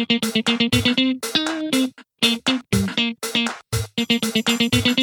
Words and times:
Hola, 0.00 0.18
hola, 3.98 4.99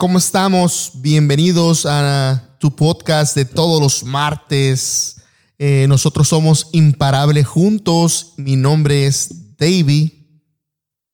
¿cómo 0.00 0.16
estamos? 0.16 0.92
Bienvenidos 0.94 1.84
a 1.84 2.56
tu 2.58 2.74
podcast 2.74 3.36
de 3.36 3.44
todos 3.44 3.82
los 3.82 4.02
martes. 4.02 5.16
Eh, 5.58 5.84
nosotros 5.90 6.26
somos 6.26 6.68
Imparable 6.72 7.44
Juntos. 7.44 8.32
Mi 8.38 8.56
nombre 8.56 9.04
es 9.04 9.58
Davy. 9.58 10.26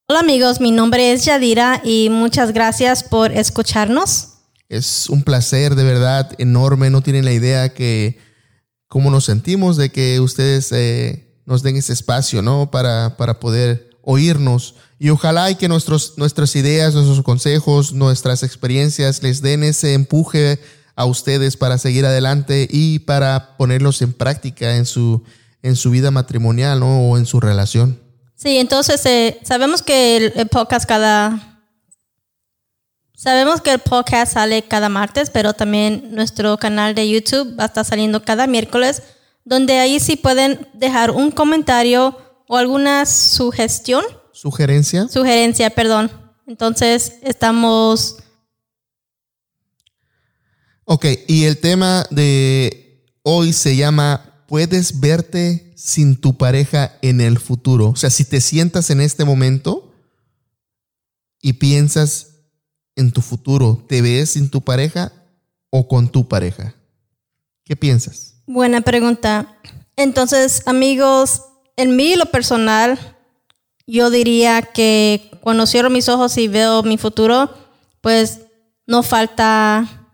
Hola 0.06 0.20
amigos, 0.20 0.60
mi 0.60 0.70
nombre 0.70 1.12
es 1.12 1.24
Yadira 1.24 1.82
y 1.82 2.10
muchas 2.12 2.52
gracias 2.52 3.02
por 3.02 3.32
escucharnos. 3.32 4.34
Es 4.68 5.10
un 5.10 5.24
placer 5.24 5.74
de 5.74 5.82
verdad 5.82 6.30
enorme. 6.38 6.88
No 6.88 7.02
tienen 7.02 7.24
la 7.24 7.32
idea 7.32 7.74
que 7.74 8.20
cómo 8.86 9.10
nos 9.10 9.24
sentimos 9.24 9.76
de 9.76 9.90
que 9.90 10.20
ustedes 10.20 10.70
eh, 10.70 11.40
nos 11.44 11.64
den 11.64 11.74
ese 11.74 11.92
espacio, 11.92 12.40
¿no? 12.40 12.70
Para, 12.70 13.16
para 13.16 13.40
poder 13.40 13.98
oírnos. 14.02 14.76
Y 14.98 15.10
ojalá 15.10 15.50
y 15.50 15.56
que 15.56 15.68
nuestros, 15.68 16.14
nuestras 16.16 16.56
ideas, 16.56 16.94
nuestros 16.94 17.22
consejos, 17.22 17.92
nuestras 17.92 18.42
experiencias 18.42 19.22
les 19.22 19.42
den 19.42 19.62
ese 19.62 19.94
empuje 19.94 20.58
a 20.94 21.04
ustedes 21.04 21.56
para 21.56 21.76
seguir 21.76 22.06
adelante 22.06 22.66
y 22.70 23.00
para 23.00 23.56
ponerlos 23.58 24.00
en 24.00 24.14
práctica 24.14 24.76
en 24.76 24.86
su, 24.86 25.22
en 25.62 25.76
su 25.76 25.90
vida 25.90 26.10
matrimonial 26.10 26.82
o 26.82 27.18
en 27.18 27.26
su 27.26 27.40
relación. 27.40 28.00
Sí, 28.36 28.58
entonces 28.58 29.04
eh, 29.06 29.40
sabemos 29.42 29.82
que 29.82 30.16
el, 30.16 30.48
podcast 30.48 30.86
cada... 30.86 31.62
Sabemos 33.14 33.62
que 33.62 33.72
el 33.72 33.78
podcast 33.78 34.34
sale 34.34 34.62
cada 34.62 34.90
martes, 34.90 35.30
pero 35.30 35.54
también 35.54 36.14
nuestro 36.14 36.58
canal 36.58 36.94
de 36.94 37.08
YouTube 37.08 37.58
va 37.58 37.64
a 37.64 37.66
estar 37.66 37.84
saliendo 37.86 38.22
cada 38.22 38.46
miércoles, 38.46 39.02
donde 39.46 39.78
ahí 39.78 40.00
sí 40.00 40.16
pueden 40.16 40.68
dejar 40.74 41.12
un 41.12 41.30
comentario 41.30 42.18
o 42.46 42.58
alguna 42.58 43.06
sugestión. 43.06 44.04
Sugerencia. 44.36 45.08
Sugerencia, 45.08 45.70
perdón. 45.70 46.10
Entonces 46.46 47.14
estamos 47.22 48.18
Ok, 50.88 51.04
y 51.26 51.46
el 51.46 51.58
tema 51.58 52.06
de 52.10 53.04
hoy 53.24 53.52
se 53.52 53.74
llama 53.74 54.44
¿Puedes 54.46 55.00
verte 55.00 55.72
sin 55.74 56.20
tu 56.20 56.38
pareja 56.38 56.96
en 57.02 57.20
el 57.20 57.40
futuro? 57.40 57.88
O 57.88 57.96
sea, 57.96 58.08
si 58.08 58.24
te 58.24 58.40
sientas 58.40 58.90
en 58.90 59.00
este 59.00 59.24
momento 59.24 59.92
y 61.42 61.54
piensas 61.54 62.36
en 62.94 63.10
tu 63.10 63.20
futuro, 63.20 63.84
¿te 63.88 64.00
ves 64.00 64.30
sin 64.30 64.48
tu 64.48 64.60
pareja 64.60 65.12
o 65.70 65.88
con 65.88 66.08
tu 66.08 66.28
pareja? 66.28 66.76
¿Qué 67.64 67.74
piensas? 67.74 68.36
Buena 68.46 68.80
pregunta. 68.82 69.58
Entonces, 69.96 70.62
amigos, 70.66 71.42
en 71.76 71.96
mí 71.96 72.14
lo 72.14 72.26
personal, 72.26 73.15
yo 73.86 74.10
diría 74.10 74.62
que 74.62 75.30
cuando 75.40 75.66
cierro 75.66 75.90
mis 75.90 76.08
ojos 76.08 76.36
y 76.38 76.48
veo 76.48 76.82
mi 76.82 76.98
futuro, 76.98 77.50
pues 78.00 78.40
no 78.86 79.02
falta 79.02 80.06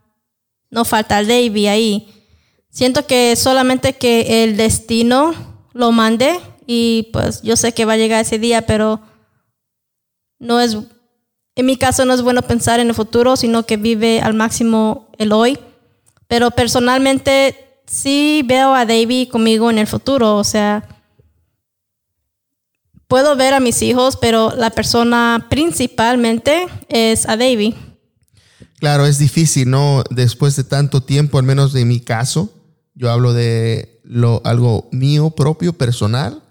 no 0.73 0.85
falta 0.85 1.21
el 1.21 1.29
Davy 1.29 1.69
ahí. 1.69 2.09
Siento 2.71 3.07
que 3.07 3.37
solamente 3.37 3.93
que 3.93 4.43
el 4.43 4.57
destino 4.57 5.35
lo 5.75 5.93
mande 5.93 6.41
y 6.67 7.11
pues 7.13 7.43
yo 7.43 7.57
sé 7.57 7.73
que 7.73 7.85
va 7.85 7.93
a 7.93 7.99
llegar 7.99 8.23
ese 8.23 8.39
día, 8.39 8.63
pero 8.63 9.01
no 10.39 10.59
es, 10.61 10.77
en 11.55 11.67
mi 11.67 11.77
caso 11.77 12.07
no 12.07 12.15
es 12.15 12.23
bueno 12.23 12.41
pensar 12.43 12.81
en 12.81 12.89
el 12.89 12.95
futuro, 12.95 13.37
sino 13.37 13.65
que 13.65 13.77
vive 13.77 14.21
al 14.23 14.33
máximo 14.33 15.11
el 15.19 15.33
hoy. 15.33 15.59
Pero 16.27 16.51
personalmente 16.51 17.83
sí 17.87 18.43
veo 18.47 18.75
a 18.75 18.87
Davy 18.87 19.27
conmigo 19.27 19.71
en 19.71 19.79
el 19.79 19.87
futuro, 19.87 20.37
o 20.37 20.45
sea, 20.45 20.89
puedo 23.13 23.37
ver 23.37 23.53
a 23.53 23.61
mis 23.61 23.83
hijos, 23.83 24.17
pero 24.17 24.55
la 24.57 24.71
persona 24.71 25.49
principalmente 25.51 26.67
es 26.89 27.29
a 27.29 27.37
Davy. 27.37 27.75
Claro, 28.79 29.05
es 29.05 29.19
difícil, 29.19 29.69
¿no? 29.69 30.03
Después 30.09 30.57
de 30.57 30.65
tanto 30.65 31.03
tiempo, 31.03 31.39
al 31.39 31.45
menos 31.45 31.75
de 31.75 31.85
mi 31.85 32.01
caso, 32.01 32.51
yo 32.95 33.11
hablo 33.11 33.35
de 33.35 34.01
lo, 34.03 34.41
algo 34.47 34.89
mío 34.93 35.29
propio, 35.29 35.75
personal, 35.75 36.43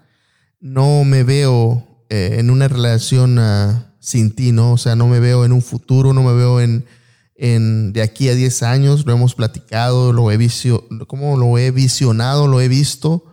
no 0.60 1.02
me 1.02 1.24
veo 1.24 2.04
eh, 2.10 2.36
en 2.38 2.48
una 2.48 2.68
relación 2.68 3.40
ah, 3.40 3.96
sin 3.98 4.32
ti, 4.32 4.52
¿no? 4.52 4.74
O 4.74 4.78
sea, 4.78 4.94
no 4.94 5.08
me 5.08 5.18
veo 5.18 5.44
en 5.44 5.50
un 5.50 5.62
futuro, 5.62 6.12
no 6.12 6.22
me 6.22 6.32
veo 6.32 6.60
en, 6.60 6.86
en 7.34 7.92
de 7.92 8.02
aquí 8.02 8.28
a 8.28 8.36
10 8.36 8.62
años, 8.62 9.04
lo 9.04 9.12
hemos 9.12 9.34
platicado, 9.34 10.12
lo 10.12 10.30
he, 10.30 10.36
visio, 10.36 10.86
¿cómo 11.08 11.36
lo 11.36 11.58
he 11.58 11.72
visionado, 11.72 12.46
lo 12.46 12.60
he 12.60 12.68
visto, 12.68 13.24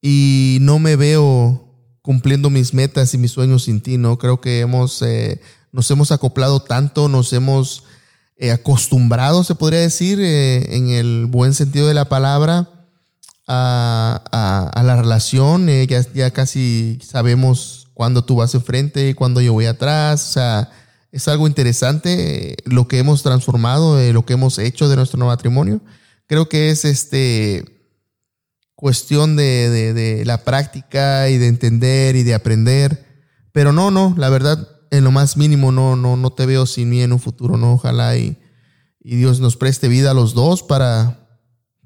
y 0.00 0.58
no 0.60 0.78
me 0.78 0.94
veo 0.94 1.61
cumpliendo 2.02 2.50
mis 2.50 2.74
metas 2.74 3.14
y 3.14 3.18
mis 3.18 3.30
sueños 3.32 3.64
sin 3.64 3.80
ti, 3.80 3.96
¿no? 3.96 4.18
Creo 4.18 4.40
que 4.40 4.60
hemos, 4.60 5.00
eh, 5.02 5.40
nos 5.70 5.90
hemos 5.90 6.12
acoplado 6.12 6.60
tanto, 6.60 7.08
nos 7.08 7.32
hemos 7.32 7.84
eh, 8.42 8.50
acostumbrado, 8.50 9.44
se 9.44 9.54
podría 9.54 9.78
decir, 9.78 10.18
eh, 10.20 10.74
en 10.76 10.88
el 10.88 11.26
buen 11.26 11.54
sentido 11.54 11.86
de 11.86 11.94
la 11.94 12.06
palabra, 12.08 12.68
a, 13.46 14.82
la 14.84 14.96
relación. 14.96 15.68
Eh, 15.68 15.86
ya, 15.86 16.30
casi 16.32 16.98
sabemos 17.04 17.88
cuándo 17.94 18.24
tú 18.24 18.34
vas 18.34 18.54
enfrente 18.56 19.08
y 19.08 19.14
cuándo 19.14 19.40
yo 19.40 19.52
voy 19.52 19.66
atrás. 19.66 20.28
O 20.28 20.32
sea, 20.32 20.70
es 21.12 21.28
algo 21.28 21.46
interesante 21.46 22.56
lo 22.64 22.88
que 22.88 22.98
hemos 22.98 23.22
transformado, 23.22 24.00
lo 24.12 24.26
que 24.26 24.32
hemos 24.32 24.58
hecho 24.58 24.88
de 24.88 24.96
nuestro 24.96 25.24
matrimonio. 25.24 25.80
Creo 26.26 26.48
que 26.48 26.70
es 26.70 26.84
este 26.84 27.81
cuestión 28.82 29.36
de, 29.36 29.94
de 29.94 30.24
la 30.24 30.38
práctica 30.38 31.28
y 31.28 31.38
de 31.38 31.46
entender 31.46 32.16
y 32.16 32.24
de 32.24 32.34
aprender. 32.34 33.06
Pero 33.52 33.70
no, 33.70 33.92
no, 33.92 34.12
la 34.18 34.28
verdad, 34.28 34.68
en 34.90 35.04
lo 35.04 35.12
más 35.12 35.36
mínimo 35.36 35.70
no, 35.70 35.94
no, 35.94 36.16
no 36.16 36.30
te 36.30 36.46
veo 36.46 36.66
sin 36.66 36.90
mí 36.90 37.00
en 37.00 37.12
un 37.12 37.20
futuro, 37.20 37.56
¿no? 37.56 37.74
Ojalá 37.74 38.16
y, 38.16 38.40
y 38.98 39.14
Dios 39.14 39.38
nos 39.38 39.56
preste 39.56 39.86
vida 39.86 40.10
a 40.10 40.14
los 40.14 40.34
dos 40.34 40.64
para, 40.64 41.28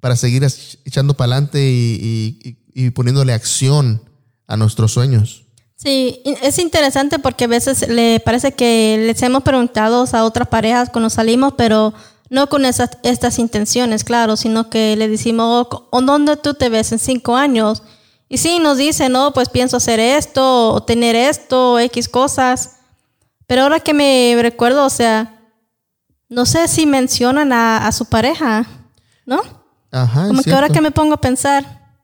para 0.01 0.17
seguir 0.17 0.43
echando 0.87 1.13
para 1.13 1.35
adelante 1.35 1.69
y, 1.71 2.65
y, 2.73 2.91
poniéndole 2.93 3.35
acción 3.35 4.01
a 4.47 4.57
nuestros 4.57 4.93
sueños. 4.93 5.45
Sí, 5.75 6.23
es 6.25 6.59
interesante 6.59 7.19
porque 7.19 7.45
a 7.45 7.49
veces 7.49 7.91
le 7.91 8.21
parece 8.21 8.53
que 8.53 9.05
les 9.07 9.23
hemos 9.23 9.43
preguntado 9.43 10.07
a 10.11 10.25
otras 10.25 10.49
parejas 10.49 10.89
cuando 10.89 11.11
salimos, 11.11 11.53
pero 11.59 11.93
no 12.29 12.49
con 12.49 12.65
esas, 12.65 12.91
estas 13.03 13.39
intenciones, 13.39 14.05
claro, 14.05 14.37
sino 14.37 14.69
que 14.71 14.97
le 14.97 15.09
decimos, 15.09 15.69
oh, 15.71 16.03
¿dónde 16.03 16.37
tú 16.37 16.55
te 16.55 16.69
ves 16.69 16.93
en 16.93 16.99
cinco 16.99 17.37
años? 17.37 17.83
Y 18.29 18.39
sí, 18.39 18.59
nos 18.59 18.79
dicen, 18.79 19.13
no, 19.13 19.33
pues 19.33 19.49
pienso 19.49 19.77
hacer 19.77 20.01
esto, 20.01 20.73
o 20.73 20.83
tener 20.83 21.15
esto, 21.15 21.75
o 21.75 21.79
X 21.79 22.09
cosas. 22.09 22.79
Pero 23.47 23.63
ahora 23.63 23.81
que 23.81 23.95
me 23.95 24.37
recuerdo, 24.41 24.85
o 24.85 24.91
sea, 24.91 25.41
no 26.29 26.45
sé 26.45 26.67
si 26.67 26.87
mencionan 26.87 27.53
a, 27.53 27.91
su 27.93 28.07
pareja, 28.07 28.67
¿no? 29.25 29.41
Ajá. 29.93 30.27
Como 30.27 30.43
que 30.43 30.53
ahora 30.53 30.69
que 30.69 30.81
me 30.81 30.91
pongo 30.91 31.15
a 31.15 31.21
pensar. 31.21 31.95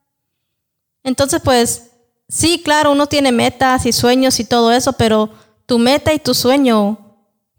Entonces, 1.02 1.40
pues, 1.42 1.90
sí, 2.28 2.62
claro, 2.62 2.92
uno 2.92 3.08
tiene 3.08 3.32
metas 3.32 3.84
y 3.86 3.92
sueños 3.92 4.38
y 4.38 4.44
todo 4.44 4.70
eso, 4.70 4.92
pero 4.92 5.30
tu 5.66 5.80
meta 5.80 6.12
y 6.12 6.20
tu 6.20 6.34
sueño, 6.34 7.01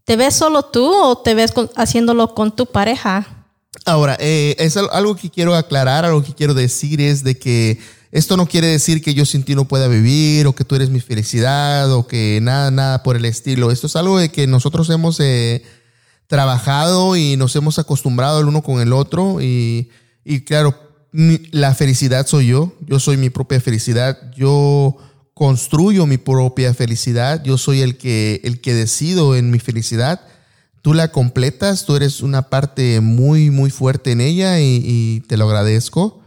¿te 0.05 0.15
ves 0.15 0.35
solo 0.35 0.63
tú 0.63 0.85
o 0.85 1.17
te 1.17 1.33
ves 1.33 1.53
haciéndolo 1.75 2.33
con 2.33 2.55
tu 2.55 2.65
pareja? 2.65 3.45
Ahora, 3.85 4.17
eh, 4.19 4.55
es 4.59 4.77
algo 4.77 5.15
que 5.15 5.29
quiero 5.29 5.55
aclarar, 5.55 6.05
algo 6.05 6.23
que 6.23 6.33
quiero 6.33 6.53
decir 6.53 7.01
es 7.01 7.23
de 7.23 7.37
que 7.37 7.79
esto 8.11 8.37
no 8.37 8.45
quiere 8.45 8.67
decir 8.67 9.01
que 9.01 9.13
yo 9.13 9.25
sin 9.25 9.43
ti 9.43 9.55
no 9.55 9.65
pueda 9.65 9.87
vivir 9.87 10.45
o 10.45 10.53
que 10.53 10.63
tú 10.63 10.75
eres 10.75 10.89
mi 10.89 10.99
felicidad 10.99 11.91
o 11.91 12.07
que 12.07 12.39
nada, 12.41 12.69
nada 12.69 13.03
por 13.03 13.15
el 13.15 13.25
estilo. 13.25 13.71
Esto 13.71 13.87
es 13.87 13.95
algo 13.95 14.19
de 14.19 14.29
que 14.29 14.45
nosotros 14.45 14.89
hemos 14.91 15.19
eh, 15.19 15.63
trabajado 16.27 17.15
y 17.15 17.35
nos 17.37 17.55
hemos 17.55 17.79
acostumbrado 17.79 18.39
el 18.39 18.47
uno 18.47 18.61
con 18.61 18.81
el 18.81 18.93
otro 18.93 19.41
y, 19.41 19.89
y 20.23 20.41
claro, 20.41 20.77
la 21.11 21.73
felicidad 21.75 22.27
soy 22.27 22.47
yo, 22.47 22.73
yo 22.81 22.99
soy 22.99 23.17
mi 23.17 23.29
propia 23.29 23.59
felicidad, 23.59 24.17
yo 24.35 24.97
construyo 25.33 26.05
mi 26.05 26.17
propia 26.17 26.73
felicidad, 26.73 27.43
yo 27.43 27.57
soy 27.57 27.81
el 27.81 27.97
que, 27.97 28.41
el 28.43 28.61
que 28.61 28.73
decido 28.73 29.35
en 29.35 29.49
mi 29.51 29.59
felicidad. 29.59 30.21
Tú 30.81 30.93
la 30.93 31.11
completas, 31.11 31.85
tú 31.85 31.95
eres 31.95 32.21
una 32.21 32.49
parte 32.49 32.99
muy, 32.99 33.49
muy 33.49 33.69
fuerte 33.69 34.11
en 34.11 34.21
ella 34.21 34.59
y, 34.59 35.23
te 35.27 35.37
lo 35.37 35.45
agradezco. 35.45 36.21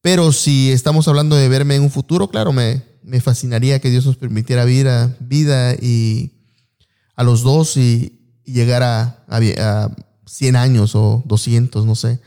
Pero 0.00 0.32
si 0.32 0.70
estamos 0.72 1.08
hablando 1.08 1.36
de 1.36 1.48
verme 1.48 1.76
en 1.76 1.82
un 1.82 1.90
futuro, 1.90 2.28
claro, 2.28 2.52
me, 2.52 2.82
me 3.02 3.20
fascinaría 3.20 3.80
que 3.80 3.90
Dios 3.90 4.04
nos 4.06 4.16
permitiera 4.16 4.64
vida, 4.64 5.16
vida 5.20 5.74
y 5.74 6.32
a 7.14 7.24
los 7.24 7.42
dos 7.42 7.76
y, 7.76 8.14
llegar 8.44 8.82
a, 8.82 9.24
100 10.26 10.56
años 10.56 10.94
o 10.94 11.22
200, 11.26 11.86
no 11.86 11.94
sé. 11.94 12.20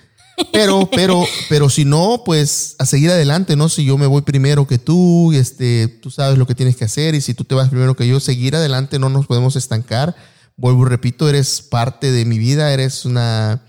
Pero, 0.52 0.90
pero, 0.94 1.24
pero 1.50 1.70
si 1.70 1.86
no, 1.86 2.24
pues 2.26 2.76
a 2.80 2.86
seguir 2.86 3.10
adelante, 3.10 3.56
¿no? 3.56 3.70
Si 3.70 3.86
yo 3.86 3.98
me 3.98 4.08
voy 4.08 4.22
primero 4.22 4.68
que 4.68 4.78
tú, 4.78 5.32
este, 5.34 5.88
tú 5.88 6.12
sabes 6.12 6.38
lo 6.38 6.46
que 6.46 6.56
tienes 6.56 6.76
que 6.76 6.86
hacer 6.86 7.16
y 7.16 7.22
si 7.22 7.34
tú 7.34 7.44
te 7.44 7.56
vas 7.56 7.70
primero 7.70 7.96
que 7.96 8.08
yo, 8.08 8.20
seguir 8.20 8.56
adelante, 8.56 9.00
no 9.00 9.10
nos 9.10 9.28
podemos 9.28 9.56
estancar. 9.56 10.16
Vuelvo 10.58 10.86
repito, 10.86 11.30
eres 11.30 11.62
parte 11.62 12.12
de 12.12 12.26
mi 12.26 12.38
vida, 12.38 12.74
eres 12.74 13.06
una, 13.06 13.64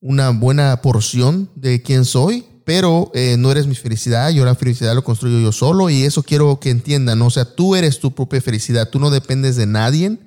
una 0.00 0.30
buena 0.30 0.82
porción 0.82 1.50
de 1.54 1.82
quién 1.82 2.04
soy, 2.04 2.44
pero 2.64 3.10
eh, 3.14 3.36
no 3.38 3.50
eres 3.50 3.66
mi 3.66 3.74
felicidad, 3.74 4.30
yo 4.30 4.44
la 4.44 4.54
felicidad 4.54 4.94
lo 4.94 5.04
construyo 5.04 5.38
yo 5.40 5.52
solo 5.52 5.90
y 5.90 6.02
eso 6.02 6.22
quiero 6.22 6.58
que 6.60 6.70
entiendan, 6.70 7.18
¿no? 7.18 7.26
o 7.26 7.30
sea, 7.30 7.44
tú 7.44 7.76
eres 7.76 8.00
tu 8.00 8.14
propia 8.14 8.40
felicidad, 8.40 8.88
tú 8.90 8.98
no 8.98 9.10
dependes 9.10 9.56
de 9.56 9.66
nadie, 9.66 10.18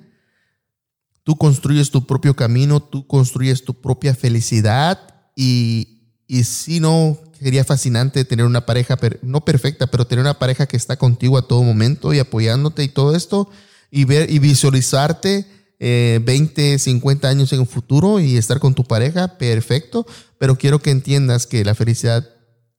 tú 1.28 1.36
construyes 1.36 1.90
tu 1.90 2.06
propio 2.06 2.34
camino, 2.34 2.80
tú 2.80 3.06
construyes 3.06 3.62
tu 3.62 3.74
propia 3.74 4.14
felicidad 4.14 4.98
y, 5.36 6.06
y 6.26 6.44
si 6.44 6.80
no, 6.80 7.18
sería 7.38 7.66
fascinante 7.66 8.24
tener 8.24 8.46
una 8.46 8.64
pareja, 8.64 8.96
no 9.20 9.44
perfecta, 9.44 9.88
pero 9.88 10.06
tener 10.06 10.22
una 10.22 10.38
pareja 10.38 10.64
que 10.64 10.78
está 10.78 10.96
contigo 10.96 11.36
a 11.36 11.46
todo 11.46 11.62
momento 11.62 12.14
y 12.14 12.18
apoyándote 12.18 12.82
y 12.82 12.88
todo 12.88 13.14
esto 13.14 13.50
y 13.90 14.06
ver 14.06 14.30
y 14.30 14.38
visualizarte 14.38 15.44
20, 15.78 16.72
eh, 16.72 16.78
50 16.78 17.28
años 17.28 17.52
en 17.52 17.60
el 17.60 17.66
futuro 17.66 18.20
y 18.20 18.38
estar 18.38 18.58
con 18.58 18.74
tu 18.74 18.84
pareja, 18.84 19.36
perfecto, 19.36 20.06
pero 20.38 20.56
quiero 20.56 20.78
que 20.78 20.92
entiendas 20.92 21.46
que 21.46 21.62
la 21.62 21.74
felicidad 21.74 22.26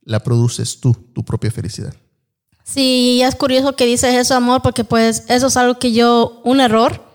la 0.02 0.22
produces 0.22 0.80
tú, 0.80 0.94
tu 1.14 1.24
propia 1.24 1.52
felicidad. 1.52 1.94
Sí, 2.64 3.22
es 3.24 3.36
curioso 3.36 3.76
que 3.76 3.86
dices 3.86 4.16
eso, 4.16 4.34
amor, 4.34 4.64
porque 4.64 4.84
pues 4.84 5.26
eso 5.28 5.48
es 5.48 5.58
algo 5.58 5.78
que 5.78 5.92
yo, 5.92 6.42
un 6.44 6.62
error 6.62 7.09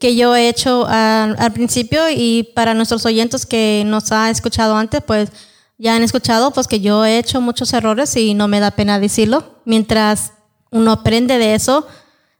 que 0.00 0.16
yo 0.16 0.34
he 0.34 0.48
hecho 0.48 0.86
al, 0.88 1.36
al 1.38 1.52
principio 1.52 2.10
y 2.10 2.50
para 2.54 2.74
nuestros 2.74 3.06
oyentes 3.06 3.46
que 3.46 3.84
nos 3.86 4.10
ha 4.10 4.30
escuchado 4.30 4.74
antes, 4.76 5.02
pues 5.06 5.30
ya 5.78 5.94
han 5.94 6.02
escuchado 6.02 6.50
pues 6.50 6.66
que 6.66 6.80
yo 6.80 7.04
he 7.04 7.18
hecho 7.18 7.40
muchos 7.40 7.72
errores 7.72 8.16
y 8.16 8.34
no 8.34 8.48
me 8.48 8.60
da 8.60 8.72
pena 8.72 8.98
decirlo. 8.98 9.60
Mientras 9.64 10.32
uno 10.70 10.92
aprende 10.92 11.38
de 11.38 11.54
eso, 11.54 11.86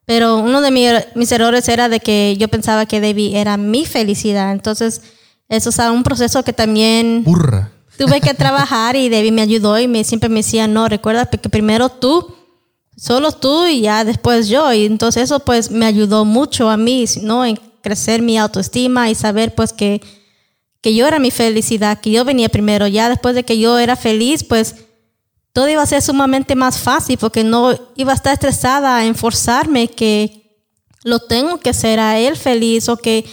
pero 0.07 0.39
uno 0.39 0.61
de 0.61 1.05
mis 1.15 1.33
errores 1.33 1.69
era 1.69 1.89
de 1.89 2.01
que 2.01 2.37
yo 2.39 2.49
pensaba 2.49 2.87
que 2.87 3.01
Debbie 3.01 3.39
era 3.39 3.57
mi 3.57 3.85
felicidad. 3.87 4.53
Entonces, 4.53 5.03
eso 5.49 5.71
es 5.71 5.79
un 5.79 6.03
proceso 6.03 6.43
que 6.43 6.53
también 6.53 7.25
Burra. 7.25 7.71
tuve 7.97 8.21
que 8.21 8.35
trabajar 8.35 8.97
y 8.97 9.09
Debbie 9.09 9.33
me 9.33 9.43
ayudó 9.43 9.79
y 9.79 9.87
me, 9.87 10.03
siempre 10.05 10.29
me 10.29 10.41
decía, 10.41 10.67
no, 10.67 10.89
recuerda 10.89 11.27
que 11.27 11.49
primero 11.49 11.91
tú, 11.91 12.35
solo 13.01 13.33
tú 13.33 13.67
y 13.67 13.81
ya 13.81 14.05
después 14.05 14.49
yo. 14.49 14.71
Y 14.75 14.85
entonces 14.85 15.25
eso 15.25 15.41
pues 15.41 15.71
me 15.71 15.87
ayudó 15.87 16.27
mucho 16.27 16.69
a 16.69 16.77
mí, 16.77 17.07
¿no? 17.23 17.47
En 17.47 17.59
crecer 17.81 18.21
mi 18.21 18.39
autoestima 18.39 19.09
y 19.09 19.15
saber 19.15 19.55
pues 19.55 19.73
que, 19.73 20.03
que 20.83 20.95
yo 20.95 21.07
era 21.07 21.19
mi 21.19 21.31
felicidad, 21.31 21.99
que 21.99 22.11
yo 22.11 22.27
venía 22.27 22.51
primero. 22.51 22.87
Ya 22.87 23.09
después 23.09 23.35
de 23.35 23.45
que 23.45 23.59
yo 23.59 23.79
era 23.79 23.97
feliz, 23.97 24.45
pues 24.45 24.77
todo 25.55 25.69
iba 25.71 25.83
a 25.83 25.87
ser 25.87 26.03
sumamente 26.03 26.55
más 26.55 26.79
fácil 26.79 27.17
porque 27.17 27.43
no 27.43 27.75
iba 27.97 28.13
a 28.13 28.17
estar 28.17 28.35
estresada 28.35 29.05
en 29.07 29.15
forzarme 29.15 29.89
que 29.89 30.61
lo 31.03 31.21
tengo 31.21 31.59
que 31.59 31.71
hacer 31.71 31.99
a 31.99 32.19
él 32.19 32.37
feliz 32.37 32.91
o 32.91 32.99
que 32.99 33.25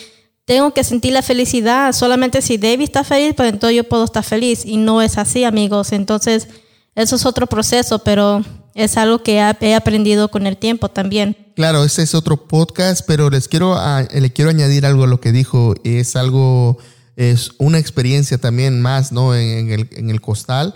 tengo 0.45 0.71
que 0.71 0.85
sentir 0.85 1.11
la 1.11 1.21
felicidad. 1.21 1.91
Solamente 1.91 2.41
si 2.41 2.57
David 2.57 2.85
está 2.85 3.03
feliz, 3.03 3.33
pues 3.35 3.49
entonces 3.49 3.75
yo 3.75 3.83
puedo 3.83 4.05
estar 4.05 4.23
feliz. 4.23 4.65
Y 4.65 4.77
no 4.77 5.01
es 5.01 5.17
así, 5.17 5.43
amigos. 5.43 5.91
Entonces, 5.91 6.47
eso 6.95 7.17
es 7.17 7.25
otro 7.25 7.47
proceso, 7.47 7.99
pero 7.99 8.45
es 8.77 8.95
algo 8.95 9.23
que 9.23 9.43
he 9.59 9.75
aprendido 9.75 10.29
con 10.29 10.47
el 10.47 10.55
tiempo 10.55 10.89
también. 10.89 11.35
Claro, 11.55 11.83
ese 11.83 12.03
es 12.03 12.15
otro 12.15 12.47
podcast, 12.47 13.01
pero 13.05 13.29
les 13.29 13.47
quiero, 13.47 13.77
le 14.13 14.31
quiero 14.31 14.51
añadir 14.51 14.85
algo 14.85 15.03
a 15.03 15.07
lo 15.07 15.19
que 15.19 15.31
dijo. 15.31 15.75
Es 15.83 16.15
algo, 16.15 16.77
es 17.15 17.51
una 17.57 17.79
experiencia 17.79 18.37
también 18.37 18.81
más, 18.81 19.11
¿no? 19.11 19.35
En, 19.35 19.71
el, 19.71 19.89
en 19.91 20.09
el 20.09 20.21
costal 20.21 20.75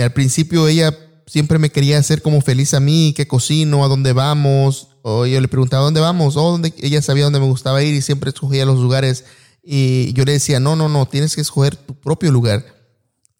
al 0.00 0.12
principio 0.12 0.68
ella 0.68 0.96
siempre 1.26 1.58
me 1.58 1.70
quería 1.70 1.98
hacer 1.98 2.22
como 2.22 2.40
feliz 2.40 2.72
a 2.74 2.80
mí, 2.80 3.12
que 3.14 3.26
cocino, 3.26 3.84
a 3.84 3.88
dónde 3.88 4.12
vamos. 4.12 4.88
O 5.02 5.26
yo 5.26 5.40
le 5.40 5.48
preguntaba, 5.48 5.84
¿dónde 5.84 6.00
vamos? 6.00 6.36
O 6.36 6.52
dónde, 6.52 6.72
ella 6.78 7.02
sabía 7.02 7.24
dónde 7.24 7.40
me 7.40 7.46
gustaba 7.46 7.82
ir 7.82 7.94
y 7.94 8.02
siempre 8.02 8.30
escogía 8.30 8.64
los 8.64 8.78
lugares. 8.78 9.24
Y 9.62 10.12
yo 10.14 10.24
le 10.24 10.32
decía, 10.32 10.60
no, 10.60 10.76
no, 10.76 10.88
no, 10.88 11.06
tienes 11.06 11.34
que 11.34 11.40
escoger 11.40 11.76
tu 11.76 11.94
propio 11.94 12.30
lugar. 12.30 12.64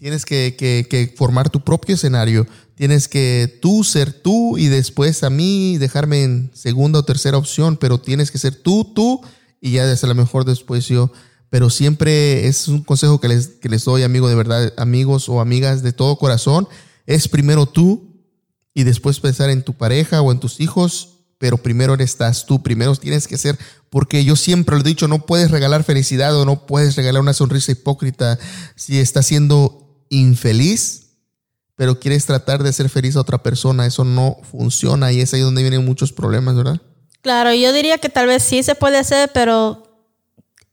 Tienes 0.02 0.24
que, 0.26 0.56
que, 0.58 0.88
que 0.90 1.14
formar 1.16 1.48
tu 1.48 1.60
propio 1.60 1.94
escenario. 1.94 2.44
Tienes 2.74 3.06
que 3.06 3.60
tú 3.62 3.84
ser 3.84 4.12
tú 4.12 4.58
y 4.58 4.66
después 4.66 5.22
a 5.22 5.30
mí 5.30 5.78
dejarme 5.78 6.24
en 6.24 6.50
segunda 6.54 6.98
o 6.98 7.04
tercera 7.04 7.38
opción, 7.38 7.76
pero 7.76 8.00
tienes 8.00 8.32
que 8.32 8.38
ser 8.38 8.56
tú, 8.56 8.82
tú 8.82 9.20
y 9.60 9.70
ya 9.70 9.86
desde 9.86 10.08
lo 10.08 10.16
mejor 10.16 10.44
después 10.44 10.88
yo 10.88 11.12
pero 11.50 11.70
siempre 11.70 12.48
es 12.48 12.66
un 12.66 12.82
consejo 12.82 13.20
que 13.20 13.28
les, 13.28 13.46
que 13.46 13.68
les 13.68 13.84
doy, 13.84 14.02
amigo, 14.02 14.28
de 14.28 14.34
verdad, 14.34 14.72
amigos 14.76 15.28
o 15.28 15.40
amigas 15.40 15.84
de 15.84 15.92
todo 15.92 16.16
corazón, 16.16 16.66
es 17.06 17.28
primero 17.28 17.66
tú 17.66 18.24
y 18.74 18.82
después 18.82 19.20
pensar 19.20 19.50
en 19.50 19.62
tu 19.62 19.74
pareja 19.74 20.20
o 20.20 20.32
en 20.32 20.40
tus 20.40 20.58
hijos, 20.58 21.18
pero 21.38 21.58
primero 21.58 21.94
estás 21.94 22.46
tú, 22.46 22.60
primero 22.62 22.96
tienes 22.96 23.28
que 23.28 23.38
ser, 23.38 23.56
porque 23.88 24.24
yo 24.24 24.34
siempre 24.34 24.74
lo 24.74 24.80
he 24.80 24.84
dicho, 24.84 25.06
no 25.06 25.26
puedes 25.26 25.52
regalar 25.52 25.84
felicidad 25.84 26.34
o 26.36 26.44
no 26.44 26.66
puedes 26.66 26.96
regalar 26.96 27.22
una 27.22 27.34
sonrisa 27.34 27.70
hipócrita 27.70 28.36
si 28.74 28.98
estás 28.98 29.26
siendo 29.26 29.82
infeliz, 30.12 31.06
pero 31.74 31.98
quieres 31.98 32.26
tratar 32.26 32.62
de 32.62 32.72
ser 32.72 32.88
feliz 32.90 33.16
a 33.16 33.20
otra 33.20 33.42
persona, 33.42 33.86
eso 33.86 34.04
no 34.04 34.36
funciona 34.50 35.10
y 35.10 35.20
es 35.20 35.32
ahí 35.32 35.40
donde 35.40 35.62
vienen 35.62 35.84
muchos 35.84 36.12
problemas, 36.12 36.54
¿verdad? 36.54 36.80
Claro, 37.22 37.54
yo 37.54 37.72
diría 37.72 37.98
que 37.98 38.10
tal 38.10 38.26
vez 38.26 38.42
sí 38.42 38.62
se 38.62 38.74
puede 38.74 38.98
hacer, 38.98 39.30
pero 39.32 39.82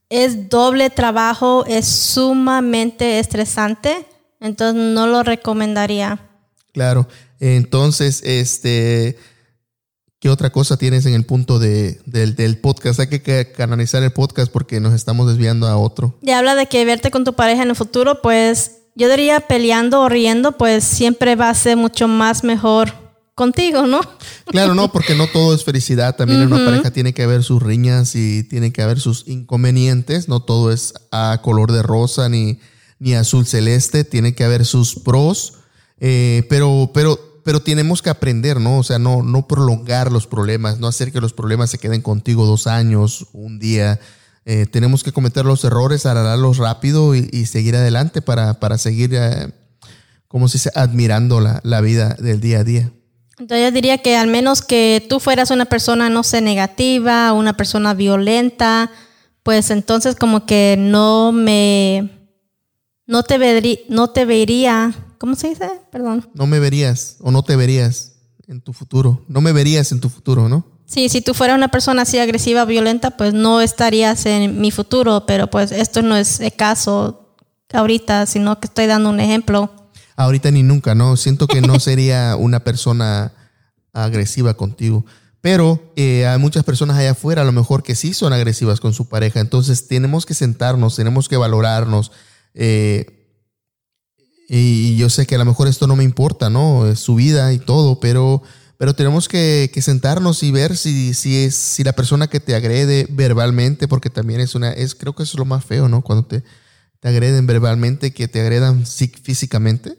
es 0.10 0.50
doble 0.50 0.90
trabajo, 0.90 1.64
es 1.68 1.88
sumamente 1.88 3.20
estresante, 3.20 4.06
entonces 4.42 4.76
no 4.76 5.08
lo 5.08 5.24
recomendaría. 5.24 6.20
Claro, 6.74 7.08
entonces, 7.40 8.22
este, 8.26 9.18
¿qué 10.20 10.30
otra 10.30 10.50
cosa 10.50 10.76
tienes 10.76 11.06
en 11.06 11.14
el 11.14 11.26
punto 11.26 11.60
de, 11.60 12.02
del, 12.06 12.58
podcast? 12.58 13.00
Hay 13.00 13.08
que 13.08 13.52
canalizar 13.54 14.04
el 14.04 14.12
podcast 14.12 14.52
porque 14.52 14.82
nos 14.82 14.94
estamos 14.94 15.30
desviando 15.30 15.68
a 15.68 15.78
otro. 15.78 16.18
Ya 16.22 16.40
habla 16.40 16.56
de 16.56 16.66
que 16.66 16.84
verte 16.84 17.10
con 17.10 17.24
tu 17.24 17.34
pareja 17.36 17.64
en 17.64 17.70
el 17.70 17.76
futuro, 17.76 18.22
pues 18.22 18.79
yo 18.96 19.10
diría 19.10 19.42
peleando 19.42 20.02
o 20.02 20.10
riendo, 20.10 20.54
pues 20.54 20.84
siempre 20.84 21.36
va 21.36 21.50
a 21.50 21.54
ser 21.54 21.78
mucho 21.78 22.08
más 22.08 22.44
mejor 22.44 22.94
contigo, 23.40 23.88
¿no? 23.88 24.02
Claro, 24.46 24.74
no, 24.74 24.92
porque 24.92 25.14
no 25.14 25.28
todo 25.28 25.54
es 25.54 25.64
felicidad. 25.64 26.16
También 26.16 26.42
en 26.42 26.52
una 26.52 26.66
pareja 26.66 26.92
tiene 26.92 27.14
que 27.14 27.22
haber 27.22 27.44
sus 27.44 27.62
riñas 27.62 28.16
y 28.16 28.44
tiene 28.44 28.74
que 28.74 28.82
haber 28.82 29.00
sus 29.00 29.28
inconvenientes. 29.28 30.28
No 30.28 30.40
todo 30.40 30.72
es 30.72 30.96
a 31.12 31.40
color 31.44 31.72
de 31.72 31.84
rosa 31.84 32.30
ni, 32.30 32.60
ni 32.98 33.14
azul 33.14 33.46
celeste. 33.46 34.04
Tiene 34.04 34.34
que 34.34 34.44
haber 34.44 34.66
sus 34.66 34.96
pros. 34.96 35.54
Eh, 36.00 36.48
pero, 36.50 36.90
pero, 36.96 37.20
pero 37.44 37.60
tenemos 37.60 38.02
que 38.02 38.10
aprender, 38.10 38.60
¿no? 38.60 38.80
O 38.80 38.84
sea, 38.84 38.98
no, 38.98 39.22
no 39.22 39.48
prolongar 39.48 40.12
los 40.12 40.26
problemas, 40.26 40.80
no 40.80 40.88
hacer 40.88 41.12
que 41.12 41.22
los 41.22 41.34
problemas 41.34 41.70
se 41.70 41.78
queden 41.78 42.02
contigo 42.02 42.48
dos 42.48 42.66
años, 42.66 43.28
un 43.34 43.60
día. 43.60 44.00
Eh, 44.46 44.66
tenemos 44.66 45.04
que 45.04 45.12
cometer 45.12 45.46
los 45.46 45.64
errores, 45.64 46.06
arreglarlos 46.06 46.58
rápido 46.58 47.16
y, 47.16 47.46
seguir 47.46 47.76
adelante 47.76 48.22
para, 48.22 48.60
para 48.60 48.78
seguir, 48.78 49.12
eh, 49.14 49.52
como 50.28 50.48
se 50.48 50.58
dice, 50.58 50.72
admirando 50.76 51.40
la, 51.40 51.60
la 51.64 51.82
vida 51.82 52.16
del 52.20 52.40
día 52.40 52.60
a 52.60 52.64
día. 52.64 52.92
Entonces 53.38 53.68
yo 53.68 53.72
diría 53.72 54.00
que 54.00 54.18
al 54.18 54.28
menos 54.28 54.62
que 54.62 55.06
tú 55.10 55.20
fueras 55.20 55.52
una 55.52 55.66
persona, 55.66 56.10
no 56.10 56.24
sé, 56.24 56.42
negativa, 56.42 57.32
una 57.34 57.56
persona 57.56 57.94
violenta, 57.94 58.92
pues 59.44 59.72
entonces 59.72 60.16
como 60.16 60.46
que 60.46 60.76
no 60.78 61.32
me, 61.32 62.10
no 63.08 63.24
te, 63.24 63.38
vería, 63.38 63.78
no 63.88 64.10
te 64.10 64.26
vería, 64.26 64.94
¿cómo 65.18 65.36
se 65.36 65.50
dice? 65.50 65.70
Perdón. 65.92 66.30
No 66.34 66.48
me 66.48 66.60
verías 66.60 67.18
o 67.22 67.32
no 67.32 67.44
te 67.44 67.56
verías 67.56 68.14
en 68.48 68.62
tu 68.62 68.74
futuro. 68.74 69.24
No 69.28 69.42
me 69.42 69.54
verías 69.54 69.92
en 69.92 70.00
tu 70.00 70.10
futuro, 70.10 70.50
¿no? 70.50 70.79
Sí, 70.90 71.08
si 71.08 71.22
tú 71.22 71.34
fueras 71.34 71.56
una 71.56 71.70
persona 71.70 72.02
así 72.02 72.18
agresiva, 72.18 72.66
violenta, 72.66 73.12
pues 73.12 73.34
no 73.34 73.62
estarías 73.62 74.26
en 74.26 74.60
mi 74.60 74.72
futuro, 74.72 75.26
pero 75.26 75.48
pues 75.48 75.72
esto 75.72 76.02
no 76.02 76.18
es 76.18 76.40
el 76.40 76.54
caso 76.54 77.36
ahorita, 77.72 78.26
sino 78.26 78.60
que 78.60 78.68
estoy 78.68 78.88
dando 78.88 79.10
un 79.10 79.20
ejemplo 79.20 79.72
ahorita 80.20 80.52
ni 80.52 80.64
nunca, 80.64 80.96
¿no? 80.96 81.16
Siento 81.16 81.48
que 81.48 81.62
no 81.62 81.80
sería 81.80 82.36
una 82.36 82.60
persona 82.60 83.32
agresiva 83.94 84.54
contigo. 84.54 85.06
Pero 85.42 85.94
eh, 85.96 86.28
hay 86.28 86.38
muchas 86.38 86.66
personas 86.66 86.98
allá 86.98 87.12
afuera 87.12 87.44
a 87.44 87.46
lo 87.46 87.54
mejor 87.54 87.82
que 87.82 87.96
sí 87.96 88.14
son 88.14 88.34
agresivas 88.34 88.82
con 88.82 88.94
su 88.94 89.08
pareja. 89.08 89.40
Entonces 89.40 89.88
tenemos 89.88 90.26
que 90.26 90.34
sentarnos, 90.34 90.98
tenemos 90.98 91.30
que 91.30 91.38
valorarnos. 91.38 92.12
Eh, 92.54 93.16
y 94.50 94.98
yo 94.98 95.10
sé 95.10 95.26
que 95.26 95.36
a 95.36 95.38
lo 95.38 95.46
mejor 95.46 95.70
esto 95.70 95.88
no 95.88 95.96
me 95.96 96.04
importa, 96.04 96.50
¿no? 96.50 96.88
Es 96.88 97.00
su 97.00 97.16
vida 97.16 97.54
y 97.54 97.60
todo, 97.60 98.02
pero, 98.02 98.44
pero 98.80 98.96
tenemos 98.96 99.28
que, 99.28 99.70
sentarnos 99.82 100.42
y 100.42 100.52
ver 100.52 100.78
si, 100.78 101.14
si, 101.14 101.44
es, 101.44 101.54
si 101.54 101.84
la 101.84 101.92
persona 101.92 102.28
que 102.28 102.40
te 102.40 102.56
agrede 102.56 103.08
verbalmente, 103.10 103.90
porque 103.90 104.10
también 104.10 104.40
es 104.40 104.56
una, 104.56 104.72
es, 104.72 104.96
creo 104.96 105.14
que 105.14 105.24
es 105.24 105.34
lo 105.34 105.44
más 105.44 105.66
feo, 105.66 105.90
¿no? 105.90 106.02
Cuando 106.02 106.26
te, 106.26 106.46
te 107.02 107.10
agreden 107.10 107.46
verbalmente, 107.46 108.14
que 108.14 108.30
te 108.30 108.40
agredan 108.40 108.86
físicamente. 108.86 109.98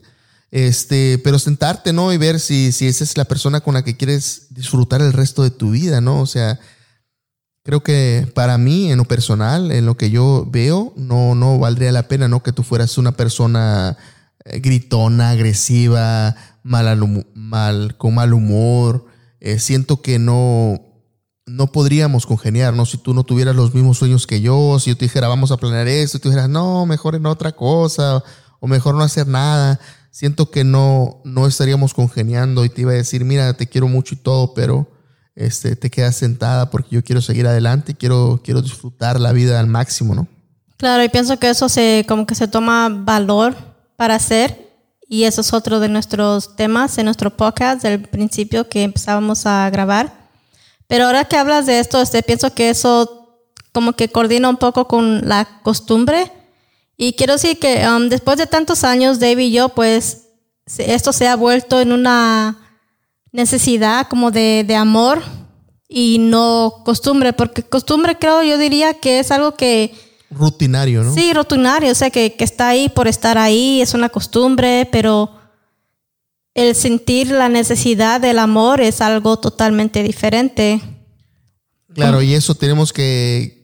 Este, 0.51 1.21
pero 1.23 1.39
sentarte, 1.39 1.93
¿no? 1.93 2.11
Y 2.11 2.17
ver 2.17 2.41
si, 2.41 2.73
si 2.73 2.87
esa 2.87 3.05
es 3.05 3.19
la 3.19 3.27
persona 3.27 3.61
con 3.61 3.75
la 3.75 3.85
que 3.85 3.99
quieres 3.99 4.47
disfrutar 4.49 5.03
el 5.03 5.13
resto 5.13 5.43
de 5.43 5.51
tu 5.51 5.73
vida, 5.73 6.01
¿no? 6.01 6.19
O 6.19 6.27
sea, 6.27 6.59
creo 7.63 7.83
que 7.83 8.33
para 8.35 8.57
mí, 8.57 8.91
en 8.91 8.97
lo 8.97 9.05
personal, 9.05 9.73
en 9.73 9.85
lo 9.85 9.99
que 9.99 10.09
yo 10.09 10.49
veo, 10.51 10.95
no, 10.97 11.35
no 11.35 11.59
valdría 11.59 11.93
la 11.93 12.09
pena, 12.09 12.29
¿no? 12.29 12.43
Que 12.43 12.53
tú 12.53 12.63
fueras 12.63 12.97
una 12.97 13.13
persona 13.13 13.99
eh, 14.47 14.61
gritona, 14.61 15.31
agresiva, 15.31 16.35
mal, 16.63 17.27
mal 17.35 17.97
con 17.97 18.15
mal 18.15 18.33
humor. 18.33 19.07
Eh, 19.41 19.59
siento 19.59 20.03
que 20.03 20.19
no, 20.19 20.81
no 21.47 21.73
podríamos 21.73 22.27
congeniar, 22.27 22.75
¿no? 22.75 22.87
Si 22.87 22.99
tú 22.99 23.15
no 23.15 23.25
tuvieras 23.25 23.57
los 23.57 23.75
mismos 23.75 23.99
sueños 23.99 24.27
que 24.27 24.41
yo, 24.41 24.79
si 24.79 24.91
yo 24.91 24.97
te 24.97 25.07
dijera, 25.07 25.29
vamos 25.29 25.51
a 25.51 25.57
planear 25.57 25.89
esto, 25.89 26.17
y 26.17 26.21
tú 26.21 26.29
dijeras, 26.29 26.49
no, 26.49 26.87
mejor 26.87 27.15
en 27.15 27.27
otra 27.27 27.53
cosa, 27.53 28.23
o 28.61 28.67
mejor 28.67 28.95
no 28.95 29.03
hacer 29.03 29.27
nada. 29.27 29.81
Siento 30.11 30.51
que 30.51 30.65
no, 30.65 31.21
no 31.25 31.47
estaríamos 31.47 31.95
congeniando 31.95 32.65
y 32.65 32.69
te 32.69 32.83
iba 32.83 32.93
a 32.93 32.95
decir, 32.95 33.25
mira, 33.25 33.53
te 33.55 33.67
quiero 33.67 33.89
mucho 33.89 34.15
y 34.15 34.19
todo, 34.19 34.55
pero 34.55 34.91
este, 35.35 35.77
te 35.77 35.91
quedas 35.91 36.17
sentada 36.17 36.71
porque 36.71 36.97
yo 36.97 37.05
quiero 37.05 37.23
seguir 37.23 37.47
adelante 37.47 37.93
y 37.93 37.95
quiero, 37.95 38.41
quiero 38.45 38.61
disfrutar 38.61 39.21
la 39.21 39.33
vida 39.33 39.59
al 39.61 39.67
máximo, 39.67 40.15
¿no? 40.15 40.29
Claro, 40.77 41.05
y 41.05 41.09
pienso 41.09 41.39
que 41.39 41.51
eso 41.51 41.69
se, 41.69 42.05
como 42.09 42.27
que 42.27 42.35
se 42.35 42.49
toma 42.49 42.89
valor 42.89 43.55
para 43.97 44.15
hacer. 44.15 44.70
Y 45.11 45.25
eso 45.25 45.43
es 45.43 45.53
otro 45.53 45.79
de 45.79 45.91
nuestros 45.91 46.57
temas 46.57 46.97
en 46.97 47.05
nuestro 47.05 47.37
podcast 47.37 47.83
del 47.83 48.01
principio 48.01 48.67
que 48.71 48.85
empezábamos 48.85 49.45
a 49.45 49.69
grabar 49.69 50.21
pero 50.91 51.07
ahora 51.07 51.25
que 51.25 51.37
hablas 51.37 51.67
de 51.67 51.79
esto, 51.79 52.03
este, 52.03 52.21
pienso 52.25 52.53
que 52.53 52.69
eso 52.69 53.39
como 53.71 53.93
que 53.93 54.09
coordina 54.09 54.49
un 54.49 54.57
poco 54.57 54.89
con 54.89 55.29
la 55.29 55.61
costumbre. 55.63 56.33
Y 56.97 57.13
quiero 57.13 57.35
decir 57.35 57.61
que 57.61 57.87
um, 57.87 58.09
después 58.09 58.39
de 58.39 58.49
tantos 58.49 58.83
años, 58.83 59.21
David 59.21 59.45
y 59.45 59.53
yo, 59.53 59.69
pues 59.69 60.27
esto 60.79 61.13
se 61.13 61.29
ha 61.29 61.37
vuelto 61.37 61.81
en 61.81 61.93
una 61.93 62.59
necesidad 63.31 64.09
como 64.09 64.33
de, 64.33 64.65
de 64.67 64.75
amor 64.75 65.23
y 65.87 66.19
no 66.19 66.83
costumbre, 66.85 67.35
porque 67.35 67.63
costumbre 67.63 68.19
creo 68.19 68.43
yo 68.43 68.59
diría 68.59 68.95
que 68.95 69.21
es 69.21 69.31
algo 69.31 69.55
que... 69.55 69.95
Rutinario, 70.31 71.03
¿no? 71.03 71.13
Sí, 71.13 71.33
rutinario, 71.35 71.91
o 71.91 71.95
sea, 71.95 72.11
que, 72.11 72.35
que 72.35 72.45
está 72.45 72.69
ahí 72.69 72.89
por 72.89 73.09
estar 73.09 73.37
ahí, 73.37 73.81
es 73.81 73.95
una 73.95 74.09
costumbre, 74.09 74.89
pero 74.91 75.41
el 76.55 76.75
sentir 76.75 77.31
la 77.31 77.49
necesidad 77.49 78.21
del 78.21 78.39
amor 78.39 78.81
es 78.81 79.01
algo 79.01 79.39
totalmente 79.39 80.03
diferente. 80.03 80.81
Claro, 81.95 82.23
y 82.23 82.35
eso 82.35 82.55
tenemos 82.55 82.93
que, 82.93 83.59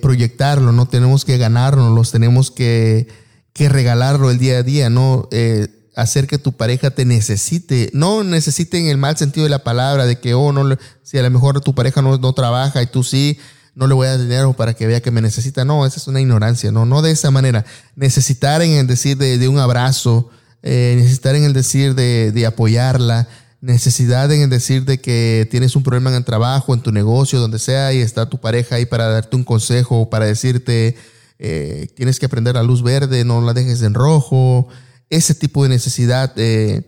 proyectarlo, 0.00 0.72
no 0.72 0.86
tenemos 0.88 1.24
que 1.24 1.36
ganarlo, 1.36 2.02
tenemos 2.04 2.50
que, 2.50 3.08
regalarlo 3.54 4.30
el 4.30 4.38
día 4.38 4.58
a 4.58 4.62
día, 4.62 4.88
no 4.88 5.28
eh, 5.32 5.66
hacer 5.96 6.28
que 6.28 6.38
tu 6.38 6.52
pareja 6.52 6.90
te 6.90 7.04
necesite, 7.04 7.90
no 7.92 8.22
necesite 8.22 8.78
en 8.78 8.86
el 8.86 8.98
mal 8.98 9.16
sentido 9.16 9.44
de 9.44 9.50
la 9.50 9.64
palabra, 9.64 10.06
de 10.06 10.20
que, 10.20 10.34
oh, 10.34 10.52
no, 10.52 10.76
si 11.02 11.18
a 11.18 11.22
lo 11.22 11.30
mejor 11.30 11.60
tu 11.60 11.74
pareja 11.74 12.00
no, 12.00 12.16
no 12.18 12.32
trabaja 12.34 12.80
y 12.82 12.86
tú 12.86 13.02
sí, 13.02 13.38
no 13.78 13.86
le 13.86 13.94
voy 13.94 14.08
a 14.08 14.10
dar 14.10 14.20
dinero 14.20 14.54
para 14.54 14.74
que 14.74 14.88
vea 14.88 15.00
que 15.00 15.12
me 15.12 15.22
necesita. 15.22 15.64
No, 15.64 15.86
esa 15.86 15.98
es 15.98 16.08
una 16.08 16.20
ignorancia, 16.20 16.72
no, 16.72 16.84
no 16.84 17.00
de 17.00 17.12
esa 17.12 17.30
manera. 17.30 17.64
Necesitar 17.94 18.60
en 18.60 18.72
el 18.72 18.88
decir 18.88 19.16
de, 19.16 19.38
de 19.38 19.46
un 19.46 19.60
abrazo, 19.60 20.30
eh, 20.64 20.94
necesitar 20.96 21.36
en 21.36 21.44
el 21.44 21.52
decir 21.52 21.94
de, 21.94 22.44
apoyarla, 22.44 23.28
necesidad 23.60 24.32
en 24.32 24.42
el 24.42 24.50
decir 24.50 24.84
de 24.84 25.00
que 25.00 25.46
tienes 25.48 25.76
un 25.76 25.84
problema 25.84 26.10
en 26.10 26.16
el 26.16 26.24
trabajo, 26.24 26.74
en 26.74 26.80
tu 26.80 26.90
negocio, 26.90 27.38
donde 27.38 27.60
sea, 27.60 27.92
y 27.92 28.00
está 28.00 28.28
tu 28.28 28.38
pareja 28.38 28.74
ahí 28.74 28.84
para 28.84 29.06
darte 29.06 29.36
un 29.36 29.44
consejo 29.44 30.10
para 30.10 30.26
decirte, 30.26 30.96
eh, 31.38 31.86
tienes 31.94 32.18
que 32.18 32.26
aprender 32.26 32.56
la 32.56 32.64
luz 32.64 32.82
verde, 32.82 33.24
no 33.24 33.40
la 33.42 33.54
dejes 33.54 33.82
en 33.82 33.94
rojo. 33.94 34.66
Ese 35.08 35.36
tipo 35.36 35.62
de 35.62 35.68
necesidad 35.68 36.32
eh, 36.34 36.82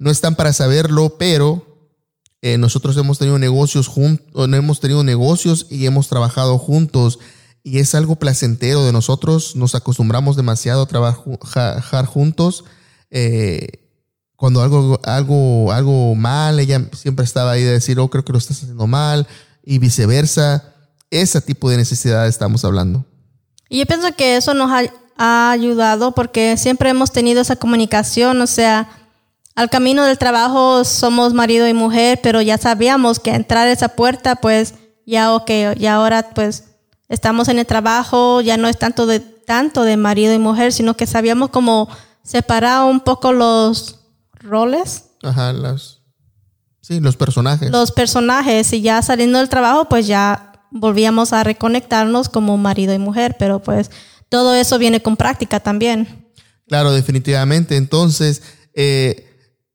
no 0.00 0.10
están 0.10 0.34
para 0.34 0.52
saberlo, 0.52 1.16
pero 1.16 1.73
nosotros 2.58 2.96
hemos 2.96 3.18
tenido 3.18 3.38
negocios 3.38 3.88
juntos, 3.88 4.48
hemos 4.52 4.80
tenido 4.80 5.02
negocios 5.02 5.66
y 5.70 5.86
hemos 5.86 6.08
trabajado 6.08 6.58
juntos 6.58 7.18
y 7.62 7.78
es 7.78 7.94
algo 7.94 8.16
placentero 8.16 8.84
de 8.84 8.92
nosotros. 8.92 9.56
Nos 9.56 9.74
acostumbramos 9.74 10.36
demasiado 10.36 10.82
a 10.82 10.86
trabajar 10.86 12.06
juntos 12.06 12.64
eh, 13.10 13.84
cuando 14.36 14.60
algo, 14.60 15.00
algo, 15.04 15.72
algo 15.72 16.14
mal, 16.14 16.60
ella 16.60 16.86
siempre 16.92 17.24
estaba 17.24 17.52
ahí 17.52 17.62
de 17.62 17.72
decir, 17.72 17.98
oh, 17.98 18.10
creo 18.10 18.24
que 18.24 18.32
lo 18.32 18.38
estás 18.38 18.62
haciendo 18.62 18.86
mal, 18.86 19.26
y 19.64 19.78
viceversa. 19.78 20.74
Ese 21.10 21.40
tipo 21.40 21.70
de 21.70 21.76
necesidad 21.76 22.26
estamos 22.26 22.64
hablando. 22.64 23.06
Y 23.68 23.78
yo 23.78 23.86
pienso 23.86 24.14
que 24.16 24.36
eso 24.36 24.52
nos 24.52 24.70
ha, 24.70 24.90
ayudado 25.16 26.12
porque 26.12 26.56
siempre 26.56 26.90
hemos 26.90 27.12
tenido 27.12 27.40
esa 27.40 27.54
comunicación, 27.54 28.40
o 28.40 28.48
sea, 28.48 28.88
al 29.54 29.70
camino 29.70 30.04
del 30.04 30.18
trabajo 30.18 30.84
somos 30.84 31.32
marido 31.32 31.68
y 31.68 31.74
mujer, 31.74 32.20
pero 32.22 32.42
ya 32.42 32.58
sabíamos 32.58 33.20
que 33.20 33.30
entrar 33.30 33.68
a 33.68 33.72
esa 33.72 33.88
puerta, 33.88 34.36
pues 34.36 34.74
ya 35.06 35.34
ok, 35.34 35.50
ya 35.78 35.94
ahora 35.94 36.30
pues 36.34 36.64
estamos 37.08 37.48
en 37.48 37.58
el 37.58 37.66
trabajo, 37.66 38.40
ya 38.40 38.56
no 38.56 38.68
es 38.68 38.78
tanto 38.78 39.06
de 39.06 39.20
tanto 39.20 39.82
de 39.82 39.96
marido 39.96 40.34
y 40.34 40.38
mujer, 40.38 40.72
sino 40.72 40.96
que 40.96 41.06
sabíamos 41.06 41.50
como 41.50 41.88
separar 42.22 42.84
un 42.84 43.00
poco 43.00 43.32
los 43.32 44.00
roles. 44.32 45.10
Ajá, 45.22 45.52
las, 45.52 46.00
sí, 46.80 47.00
los 47.00 47.16
personajes. 47.16 47.70
Los 47.70 47.92
personajes 47.92 48.72
y 48.72 48.80
ya 48.80 49.02
saliendo 49.02 49.38
del 49.38 49.48
trabajo, 49.48 49.88
pues 49.88 50.06
ya 50.06 50.52
volvíamos 50.70 51.32
a 51.32 51.44
reconectarnos 51.44 52.28
como 52.28 52.56
marido 52.56 52.94
y 52.94 52.98
mujer, 52.98 53.36
pero 53.38 53.62
pues 53.62 53.90
todo 54.28 54.54
eso 54.54 54.78
viene 54.78 55.00
con 55.02 55.16
práctica 55.16 55.60
también. 55.60 56.32
Claro, 56.66 56.92
definitivamente. 56.92 57.76
Entonces, 57.76 58.42
eh, 58.74 59.33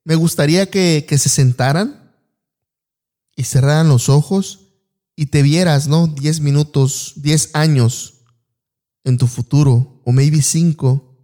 me 0.10 0.16
gustaría 0.16 0.72
que, 0.72 1.06
se 1.08 1.30
sentaran 1.30 2.12
y 3.36 3.44
cerraran 3.44 3.90
los 3.90 4.10
ojos 4.10 4.72
y 5.16 5.28
te 5.28 5.44
vieras, 5.44 5.88
¿no? 5.88 6.08
10 6.08 6.40
minutos, 6.40 7.14
10 7.18 7.52
años 7.54 8.16
en 9.04 9.20
tu 9.20 9.28
futuro, 9.28 10.02
o 10.04 10.12
maybe 10.12 10.42
5, 10.42 11.16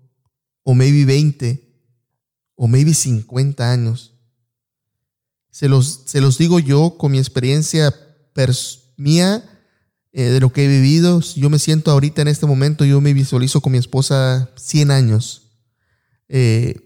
o 0.61 0.73
maybe 0.75 1.03
20, 1.03 1.67
o 2.53 2.67
maybe 2.67 2.93
50 2.93 3.71
años. 3.71 4.13
Se 5.49 5.67
los, 5.67 6.03
se 6.05 6.21
los 6.21 6.37
digo 6.37 6.59
yo 6.59 6.95
con 6.99 7.11
mi 7.11 7.17
experiencia 7.17 7.91
mía 8.97 9.43
eh, 10.13 10.25
de 10.25 10.39
lo 10.39 10.53
que 10.53 10.65
he 10.65 10.67
vivido. 10.67 11.21
Yo 11.21 11.49
me 11.49 11.57
siento 11.57 11.89
ahorita 11.89 12.21
en 12.21 12.27
este 12.27 12.45
momento, 12.45 12.85
yo 12.85 13.01
me 13.01 13.15
visualizo 13.15 13.61
con 13.61 13.71
mi 13.71 13.79
esposa 13.79 14.51
100 14.57 14.91
años. 14.91 15.49
Eh, 16.29 16.84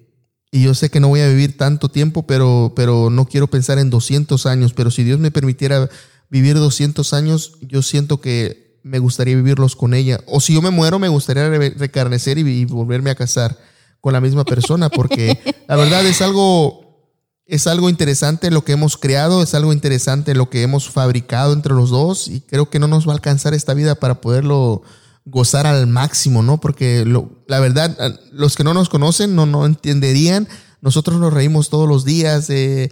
y 0.51 0.63
yo 0.63 0.73
sé 0.73 0.89
que 0.89 0.99
no 0.99 1.09
voy 1.09 1.21
a 1.21 1.27
vivir 1.27 1.57
tanto 1.57 1.89
tiempo, 1.89 2.25
pero, 2.25 2.73
pero 2.75 3.09
no 3.09 3.25
quiero 3.25 3.47
pensar 3.47 3.77
en 3.77 3.89
200 3.89 4.45
años. 4.47 4.73
Pero 4.73 4.89
si 4.89 5.03
Dios 5.03 5.19
me 5.19 5.31
permitiera 5.31 5.89
vivir 6.29 6.55
200 6.55 7.13
años, 7.13 7.57
yo 7.61 7.81
siento 7.83 8.19
que 8.19 8.79
me 8.83 8.99
gustaría 8.99 9.35
vivirlos 9.35 9.75
con 9.75 9.93
ella. 9.93 10.19
O 10.25 10.39
si 10.39 10.55
yo 10.55 10.61
me 10.61 10.71
muero, 10.71 10.97
me 10.97 11.07
gustaría 11.07 11.49
recarnecer 11.49 12.39
y 12.39 12.65
volverme 12.65 13.11
a 13.11 13.15
casar 13.15 13.57
con 14.01 14.13
la 14.13 14.21
misma 14.21 14.45
persona, 14.45 14.89
porque 14.89 15.37
la 15.67 15.75
verdad 15.75 16.05
es 16.05 16.21
algo, 16.21 17.11
es 17.45 17.67
algo 17.67 17.89
interesante 17.89 18.49
lo 18.49 18.63
que 18.63 18.71
hemos 18.71 18.97
creado, 18.97 19.43
es 19.43 19.53
algo 19.53 19.73
interesante 19.73 20.33
lo 20.33 20.49
que 20.49 20.61
hemos 20.61 20.89
fabricado 20.89 21.53
entre 21.53 21.73
los 21.73 21.89
dos 21.89 22.27
y 22.27 22.41
creo 22.41 22.69
que 22.69 22.79
no 22.79 22.87
nos 22.87 23.07
va 23.07 23.11
a 23.11 23.15
alcanzar 23.15 23.53
esta 23.53 23.73
vida 23.73 23.95
para 23.95 24.21
poderlo 24.21 24.83
gozar 25.29 25.65
al 25.67 25.87
máximo, 25.87 26.43
¿no? 26.43 26.59
Porque 26.59 27.05
la 27.47 27.59
verdad, 27.59 27.97
los 28.31 28.55
que 28.55 28.63
no 28.63 28.73
nos 28.73 28.89
conocen 28.89 29.35
no, 29.35 29.45
no 29.45 29.65
entenderían. 29.65 30.47
Nosotros 30.81 31.19
nos 31.19 31.33
reímos 31.33 31.69
todos 31.69 31.87
los 31.87 32.05
días, 32.05 32.49
eh, 32.49 32.91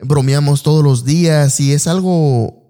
bromeamos 0.00 0.62
todos 0.62 0.82
los 0.82 1.04
días 1.04 1.60
y 1.60 1.72
es 1.72 1.86
algo 1.86 2.68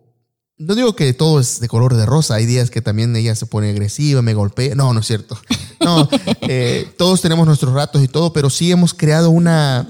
no 0.58 0.74
digo 0.74 0.96
que 0.96 1.12
todo 1.14 1.38
es 1.38 1.60
de 1.60 1.68
color 1.68 1.94
de 1.94 2.04
rosa, 2.04 2.34
hay 2.34 2.44
días 2.44 2.70
que 2.70 2.82
también 2.82 3.14
ella 3.14 3.34
se 3.36 3.46
pone 3.46 3.70
agresiva, 3.70 4.22
me 4.22 4.34
golpea, 4.34 4.74
no, 4.74 4.92
no 4.92 5.00
es 5.00 5.06
cierto. 5.06 5.38
No, 5.80 6.08
eh, 6.42 6.92
todos 6.98 7.22
tenemos 7.22 7.46
nuestros 7.46 7.72
ratos 7.72 8.02
y 8.02 8.08
todo, 8.08 8.32
pero 8.32 8.50
sí 8.50 8.72
hemos 8.72 8.92
creado 8.92 9.30
una, 9.30 9.88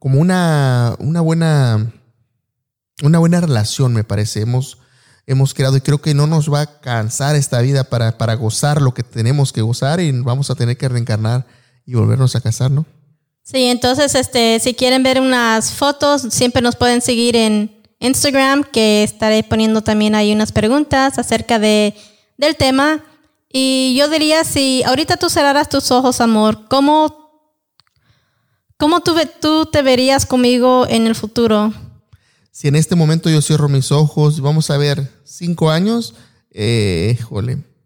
como 0.00 0.18
una, 0.20 0.96
una 0.98 1.20
buena, 1.20 1.92
una 3.00 3.20
buena 3.20 3.40
relación, 3.40 3.94
me 3.94 4.02
parece. 4.02 4.42
Hemos, 4.42 4.78
hemos 5.26 5.54
creado 5.54 5.76
y 5.76 5.80
creo 5.80 6.00
que 6.00 6.14
no 6.14 6.26
nos 6.26 6.52
va 6.52 6.62
a 6.62 6.80
cansar 6.80 7.36
esta 7.36 7.60
vida 7.60 7.84
para, 7.84 8.18
para 8.18 8.34
gozar 8.34 8.82
lo 8.82 8.94
que 8.94 9.02
tenemos 9.02 9.52
que 9.52 9.62
gozar 9.62 10.00
y 10.00 10.10
vamos 10.12 10.50
a 10.50 10.54
tener 10.54 10.76
que 10.76 10.88
reencarnar 10.88 11.46
y 11.86 11.94
volvernos 11.94 12.36
a 12.36 12.40
casar, 12.40 12.70
¿no? 12.70 12.84
Sí, 13.42 13.64
entonces, 13.64 14.14
este, 14.14 14.60
si 14.60 14.74
quieren 14.74 15.02
ver 15.02 15.20
unas 15.20 15.72
fotos, 15.72 16.22
siempre 16.30 16.62
nos 16.62 16.76
pueden 16.76 17.00
seguir 17.00 17.36
en 17.36 17.82
Instagram, 17.98 18.64
que 18.64 19.02
estaré 19.02 19.42
poniendo 19.42 19.82
también 19.82 20.14
ahí 20.14 20.32
unas 20.32 20.52
preguntas 20.52 21.18
acerca 21.18 21.58
de, 21.58 21.94
del 22.36 22.56
tema. 22.56 23.02
Y 23.52 23.96
yo 23.98 24.08
diría, 24.08 24.44
si 24.44 24.82
ahorita 24.84 25.16
tú 25.16 25.28
cerraras 25.28 25.68
tus 25.68 25.90
ojos, 25.90 26.20
amor, 26.20 26.68
¿cómo, 26.68 27.30
cómo 28.76 29.00
tú, 29.00 29.16
tú 29.40 29.66
te 29.66 29.82
verías 29.82 30.26
conmigo 30.26 30.86
en 30.88 31.06
el 31.06 31.14
futuro? 31.16 31.72
Si 32.52 32.68
en 32.68 32.76
este 32.76 32.96
momento 32.96 33.30
yo 33.30 33.42
cierro 33.42 33.68
mis 33.68 33.92
ojos, 33.92 34.40
vamos 34.40 34.70
a 34.70 34.76
ver 34.76 35.10
cinco 35.24 35.70
años, 35.70 36.14
eh, 36.50 37.18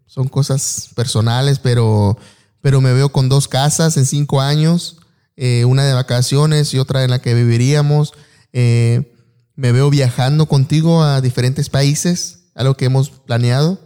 son 0.06 0.28
cosas 0.28 0.90
personales, 0.94 1.58
pero, 1.58 2.16
pero 2.60 2.80
me 2.80 2.92
veo 2.92 3.10
con 3.10 3.28
dos 3.28 3.46
casas 3.46 3.96
en 3.96 4.06
cinco 4.06 4.40
años, 4.40 4.98
eh, 5.36 5.64
una 5.64 5.84
de 5.84 5.92
vacaciones 5.92 6.72
y 6.72 6.78
otra 6.78 7.04
en 7.04 7.10
la 7.10 7.20
que 7.20 7.34
viviríamos. 7.34 8.14
Eh, 8.52 9.12
me 9.54 9.72
veo 9.72 9.90
viajando 9.90 10.46
contigo 10.46 11.02
a 11.02 11.20
diferentes 11.20 11.68
países. 11.68 12.50
algo 12.54 12.76
que 12.76 12.86
hemos 12.86 13.10
planeado. 13.10 13.80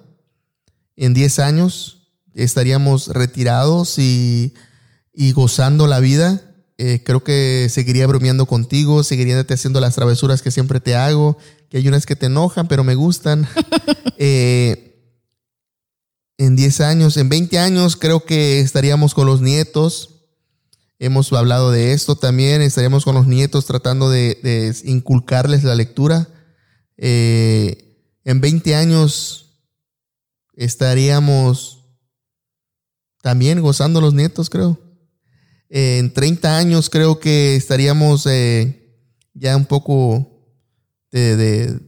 En 0.94 1.14
10 1.14 1.38
años 1.38 2.08
estaríamos 2.34 3.08
retirados 3.08 3.98
y, 3.98 4.54
y 5.12 5.32
gozando 5.32 5.86
la 5.86 6.00
vida. 6.00 6.47
Eh, 6.80 7.02
creo 7.04 7.24
que 7.24 7.66
seguiría 7.68 8.06
bromeando 8.06 8.46
contigo, 8.46 9.02
seguiría 9.02 9.42
te 9.42 9.54
haciendo 9.54 9.80
las 9.80 9.96
travesuras 9.96 10.42
que 10.42 10.52
siempre 10.52 10.78
te 10.78 10.94
hago, 10.94 11.36
que 11.68 11.78
hay 11.78 11.88
unas 11.88 12.06
que 12.06 12.14
te 12.14 12.26
enojan, 12.26 12.68
pero 12.68 12.84
me 12.84 12.94
gustan. 12.94 13.48
eh, 14.16 14.94
en 16.38 16.54
10 16.54 16.80
años, 16.82 17.16
en 17.16 17.28
20 17.28 17.58
años 17.58 17.96
creo 17.96 18.24
que 18.24 18.60
estaríamos 18.60 19.14
con 19.14 19.26
los 19.26 19.40
nietos. 19.40 20.20
Hemos 21.00 21.32
hablado 21.32 21.72
de 21.72 21.92
esto 21.94 22.14
también, 22.14 22.62
estaríamos 22.62 23.04
con 23.04 23.16
los 23.16 23.26
nietos 23.26 23.66
tratando 23.66 24.08
de, 24.08 24.38
de 24.44 24.72
inculcarles 24.84 25.64
la 25.64 25.74
lectura. 25.74 26.28
Eh, 26.96 28.06
en 28.22 28.40
20 28.40 28.76
años 28.76 29.64
estaríamos 30.54 31.86
también 33.20 33.60
gozando 33.62 34.00
los 34.00 34.14
nietos, 34.14 34.48
creo 34.48 34.87
en 35.70 36.12
30 36.12 36.56
años 36.56 36.88
creo 36.88 37.18
que 37.20 37.56
estaríamos 37.56 38.26
eh, 38.26 38.96
ya 39.34 39.56
un 39.56 39.66
poco 39.66 40.26
de, 41.10 41.80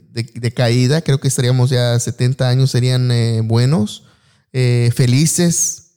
caída. 0.55 1.03
Creo 1.03 1.21
que 1.21 1.29
estaríamos 1.29 1.71
ya 1.71 1.99
70 1.99 2.49
años 2.49 2.71
serían 2.71 3.11
eh, 3.11 3.41
buenos, 3.43 4.05
eh, 4.53 4.91
felices. 4.95 5.93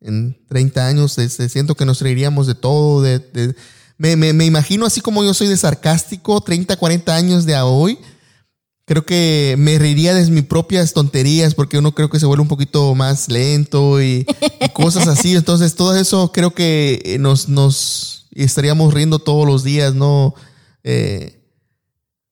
En 0.00 0.38
30 0.48 0.86
años 0.86 1.12
siento 1.12 1.74
que 1.74 1.84
nos 1.84 2.00
reiríamos 2.00 2.46
de 2.46 2.54
todo. 2.54 3.02
Me, 3.98 4.16
me, 4.16 4.32
me, 4.32 4.44
imagino 4.44 4.86
así 4.86 5.00
como 5.00 5.24
yo 5.24 5.34
soy 5.34 5.48
de 5.48 5.56
sarcástico, 5.56 6.40
30, 6.40 6.76
40 6.76 7.14
años 7.14 7.44
de 7.46 7.56
hoy 7.56 7.98
creo 8.88 9.04
que 9.04 9.54
me 9.58 9.78
reiría 9.78 10.14
de 10.14 10.28
mis 10.30 10.44
propias 10.44 10.94
tonterías 10.94 11.54
porque 11.54 11.76
uno 11.76 11.94
creo 11.94 12.08
que 12.08 12.18
se 12.18 12.24
vuelve 12.24 12.40
un 12.40 12.48
poquito 12.48 12.94
más 12.94 13.28
lento 13.28 14.02
y, 14.02 14.26
cosas 14.72 15.06
así. 15.06 15.36
Entonces, 15.36 15.74
todo 15.74 15.94
eso 15.94 16.32
creo 16.32 16.54
que 16.54 17.02
eh, 17.04 17.18
nos, 17.18 17.50
nos 17.50 18.28
estaríamos 18.32 18.94
riendo 18.94 19.18
todos 19.18 19.46
los 19.46 19.62
días, 19.62 19.94
¿no? 19.94 20.34
Eh, 20.84 21.44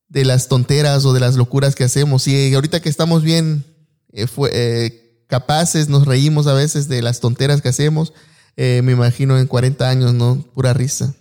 de 0.08 0.24
las 0.24 0.48
tonteras 0.48 1.04
o 1.04 1.12
de 1.12 1.20
las 1.20 1.36
locuras 1.36 1.74
que 1.74 1.84
hacemos. 1.84 2.26
Y 2.26 2.54
ahorita 2.54 2.80
que 2.80 2.88
estamos 2.88 3.22
bien 3.22 3.66
eh, 4.12 5.24
capaces, 5.26 5.90
nos 5.90 6.06
reímos 6.06 6.46
a 6.46 6.54
veces 6.54 6.88
de 6.88 7.02
las 7.02 7.20
tonteras 7.20 7.60
que 7.60 7.68
hacemos. 7.68 8.14
me 8.56 8.92
imagino 8.92 9.38
en 9.38 9.46
40 9.46 9.90
años, 9.90 10.14
¿no? 10.14 10.42
Pura 10.54 10.72
risa. 10.72 11.14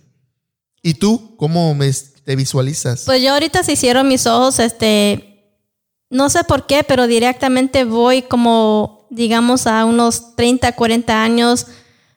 ¿Y 0.82 0.94
tú? 0.94 1.36
¿Cómo 1.36 1.74
me, 1.74 1.92
te 2.26 2.34
visualizas? 2.34 3.04
Pues 3.06 3.22
yo 3.22 3.32
ahorita 3.32 3.62
se 3.62 3.72
hicieron 3.72 4.08
mis 4.08 4.26
ojos, 4.26 4.58
este, 4.58 5.62
no 6.10 6.28
sé 6.28 6.42
por 6.42 6.66
qué, 6.66 6.82
pero 6.82 7.06
directamente 7.06 7.84
voy 7.84 8.22
como, 8.22 9.06
digamos, 9.10 9.68
a 9.68 9.84
unos 9.84 10.34
30, 10.34 10.72
40 10.72 11.22
años, 11.22 11.68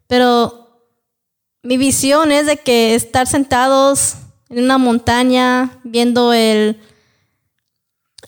pero 0.08 0.89
mi 1.62 1.78
visión 1.78 2.32
es 2.32 2.48
de 2.48 2.58
que 2.58 2.96
estar 2.96 3.28
sentados 3.28 4.16
en 4.50 4.63
una 4.63 4.80
montaña 4.80 5.78
viendo 5.84 6.34
el, 6.34 6.82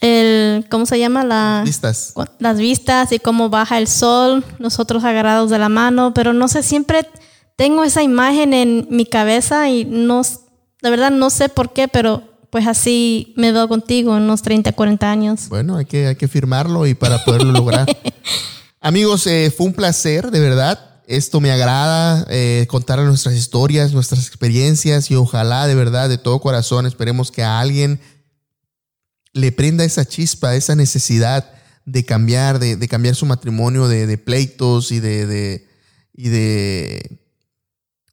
el 0.00 0.64
¿cómo 0.70 0.86
se 0.86 1.00
llama? 1.00 1.24
La, 1.24 1.62
vistas. 1.64 2.14
Las 2.38 2.58
vistas 2.58 3.10
y 3.10 3.18
cómo 3.18 3.50
baja 3.50 3.78
el 3.78 3.88
sol, 3.88 4.44
nosotros 4.60 5.02
agarrados 5.02 5.50
de 5.50 5.58
la 5.58 5.68
mano, 5.68 6.14
pero 6.14 6.32
no 6.32 6.46
sé, 6.46 6.62
siempre 6.62 7.08
tengo 7.56 7.82
esa 7.82 8.04
imagen 8.04 8.54
en 8.54 8.86
mi 8.88 9.04
cabeza 9.04 9.68
y 9.68 9.84
no, 9.84 10.22
la 10.82 10.90
verdad 10.90 11.10
no 11.10 11.30
sé 11.30 11.48
por 11.48 11.72
qué, 11.72 11.88
pero 11.88 12.22
pues 12.50 12.66
así 12.66 13.32
me 13.36 13.50
veo 13.52 13.66
contigo 13.68 14.14
en 14.16 14.24
unos 14.24 14.42
30, 14.42 14.72
40 14.72 15.10
años. 15.10 15.48
Bueno, 15.48 15.76
hay 15.76 15.86
que, 15.86 16.08
hay 16.08 16.16
que 16.16 16.28
firmarlo 16.28 16.86
y 16.86 16.94
para 16.94 17.24
poderlo 17.24 17.52
lograr. 17.52 17.86
Amigos, 18.80 19.26
eh, 19.26 19.50
fue 19.56 19.66
un 19.66 19.72
placer, 19.72 20.30
de 20.30 20.40
verdad. 20.40 21.00
Esto 21.06 21.40
me 21.40 21.50
agrada, 21.50 22.26
eh, 22.28 22.66
contar 22.68 22.98
nuestras 22.98 23.34
historias, 23.36 23.92
nuestras 23.92 24.26
experiencias 24.26 25.10
y 25.10 25.14
ojalá 25.14 25.66
de 25.66 25.74
verdad, 25.74 26.08
de 26.08 26.18
todo 26.18 26.40
corazón, 26.40 26.84
esperemos 26.84 27.30
que 27.30 27.42
a 27.42 27.60
alguien 27.60 28.00
le 29.32 29.52
prenda 29.52 29.84
esa 29.84 30.04
chispa, 30.04 30.54
esa 30.54 30.74
necesidad 30.74 31.50
de 31.84 32.04
cambiar, 32.04 32.58
de, 32.58 32.88
cambiar 32.88 33.14
su 33.14 33.26
matrimonio 33.26 33.88
de, 33.88 34.06
de 34.06 34.18
pleitos 34.18 34.92
y 34.92 35.00
de, 35.00 35.66
y 36.12 36.28
de 36.28 37.21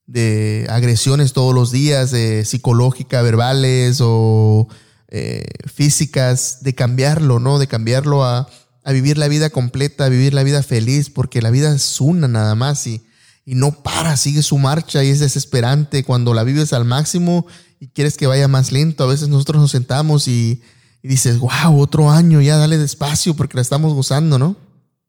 de 0.10 0.65
agresiones 0.72 1.34
todos 1.34 1.54
los 1.54 1.72
días, 1.72 2.10
de 2.10 2.43
psicológica, 2.43 3.22
verbales 3.22 4.00
o 4.02 4.67
eh, 5.08 5.45
físicas, 5.72 6.63
de 6.63 6.74
cambiarlo, 6.74 7.39
¿no? 7.39 7.60
De 7.60 7.67
cambiarlo 7.67 8.26
a, 8.26 8.50
vivir 8.88 9.19
la 9.19 9.28
vida 9.28 9.52
completa, 9.52 10.06
a 10.06 10.10
vivir 10.10 10.34
la 10.34 10.41
vida 10.41 10.63
feliz, 10.63 11.12
porque 11.12 11.43
la 11.43 11.52
vida 11.52 11.76
es 11.76 12.02
una 12.02 12.28
nada 12.28 12.56
más 12.56 12.88
y, 12.88 13.04
y 13.45 13.54
no 13.54 13.84
para, 13.84 14.17
sigue 14.17 14.41
su 14.41 14.58
marcha 14.58 15.04
y 15.04 15.10
es 15.10 15.19
desesperante 15.19 16.04
cuando 16.04 16.34
la 16.34 16.43
vives 16.43 16.74
al 16.74 16.86
máximo 16.86 17.45
y 17.80 17.89
quieres 17.89 18.17
que 18.17 18.26
vaya 18.26 18.48
más 18.48 18.72
lento. 18.72 19.04
A 19.04 19.08
veces 19.08 19.28
nosotros 19.28 19.62
nos 19.62 19.69
sentamos 19.69 20.28
y, 20.28 20.63
y 21.04 21.08
dices, 21.08 21.38
wow, 21.38 21.80
otro 21.80 22.10
año, 22.10 22.41
ya 22.41 22.58
dale 22.58 22.80
despacio 22.80 23.36
porque 23.36 23.58
la 23.58 23.62
estamos 23.62 23.93
gozando, 23.93 24.39
¿no? 24.39 24.58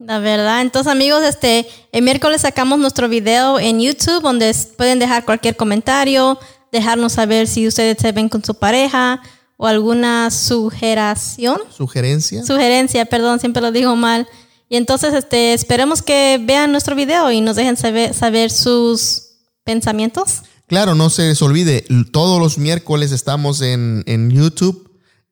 La 0.00 0.18
verdad. 0.18 0.62
Entonces, 0.62 0.90
amigos, 0.90 1.22
este, 1.22 1.66
el 1.92 2.02
miércoles 2.02 2.40
sacamos 2.40 2.78
nuestro 2.78 3.08
video 3.08 3.60
en 3.60 3.80
YouTube 3.80 4.22
donde 4.22 4.54
pueden 4.76 4.98
dejar 4.98 5.26
cualquier 5.26 5.56
comentario, 5.56 6.38
dejarnos 6.72 7.12
saber 7.12 7.46
si 7.46 7.68
ustedes 7.68 7.98
se 8.00 8.10
ven 8.12 8.30
con 8.30 8.42
su 8.42 8.54
pareja 8.54 9.20
o 9.58 9.66
alguna 9.66 10.30
sugeración. 10.30 11.60
Sugerencia. 11.70 12.42
Sugerencia, 12.42 13.04
perdón, 13.04 13.40
siempre 13.40 13.60
lo 13.60 13.72
digo 13.72 13.94
mal. 13.94 14.26
Y 14.70 14.76
entonces, 14.76 15.12
este, 15.12 15.52
esperemos 15.52 16.00
que 16.00 16.40
vean 16.42 16.72
nuestro 16.72 16.96
video 16.96 17.30
y 17.30 17.42
nos 17.42 17.56
dejen 17.56 17.76
saber, 17.76 18.14
saber 18.14 18.50
sus 18.50 19.32
pensamientos. 19.64 20.42
Claro, 20.66 20.94
no 20.94 21.10
se 21.10 21.28
les 21.28 21.42
olvide, 21.42 21.84
todos 22.10 22.40
los 22.40 22.56
miércoles 22.56 23.12
estamos 23.12 23.60
en, 23.60 24.02
en 24.06 24.30
YouTube 24.30 24.89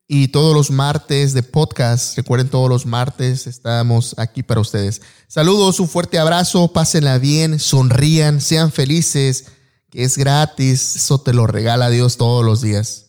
y 0.09 0.29
todos 0.29 0.57
los 0.57 0.71
martes 0.71 1.35
de 1.35 1.43
podcast. 1.43 2.17
Recuerden, 2.17 2.49
todos 2.49 2.71
los 2.71 2.87
martes 2.87 3.47
estamos 3.47 4.15
aquí 4.19 4.43
para 4.43 4.61
ustedes. 4.61 5.03
Saludos, 5.29 5.79
un 5.79 5.89
fuerte 5.89 6.19
abrazo, 6.19 6.73
pásenla 6.73 7.19
bien, 7.19 7.59
sonrían, 7.59 8.41
sean 8.41 8.73
felices, 8.73 9.53
que 9.91 10.05
es 10.05 10.17
gratis, 10.17 10.97
eso 10.97 11.21
te 11.21 11.35
lo 11.35 11.47
regala 11.47 11.91
Dios 11.91 12.17
todos 12.17 12.45
los 12.45 12.63
días. 12.63 13.05